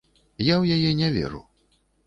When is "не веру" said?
1.03-1.45